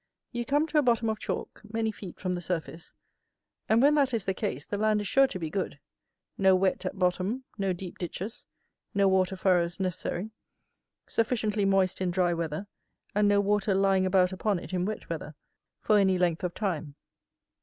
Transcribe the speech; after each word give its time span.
You 0.31 0.45
come 0.45 0.65
to 0.65 0.79
a 0.79 0.81
bottom 0.81 1.09
of 1.11 1.19
chalk, 1.19 1.61
many 1.71 1.91
feet 1.91 2.19
from 2.19 2.33
the 2.33 2.41
surface, 2.41 2.91
and 3.69 3.83
when 3.83 3.93
that 3.93 4.15
is 4.15 4.25
the 4.25 4.33
case 4.33 4.65
the 4.65 4.79
land 4.79 4.99
is 4.99 5.07
sure 5.07 5.27
to 5.27 5.37
be 5.37 5.51
good; 5.51 5.79
no 6.39 6.55
wet 6.55 6.87
at 6.87 6.97
bottom, 6.97 7.43
no 7.59 7.71
deep 7.71 7.99
ditches, 7.99 8.47
no 8.95 9.07
water 9.07 9.35
furrows 9.35 9.79
necessary; 9.79 10.31
sufficiently 11.05 11.65
moist 11.65 12.01
in 12.01 12.09
dry 12.09 12.33
weather, 12.33 12.65
and 13.13 13.27
no 13.27 13.39
water 13.39 13.75
lying 13.75 14.07
about 14.07 14.31
upon 14.33 14.57
it 14.57 14.73
in 14.73 14.85
wet 14.85 15.07
weather 15.07 15.35
for 15.81 15.99
any 15.99 16.17
length 16.17 16.43
of 16.43 16.55
time. 16.55 16.95